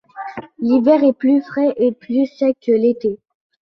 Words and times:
L'hiver 0.57 1.03
est 1.03 1.13
plus 1.13 1.43
frais 1.43 1.75
et 1.77 1.91
plus 1.91 2.25
sec 2.25 2.57
que 2.65 2.71
l'été. 2.71 3.19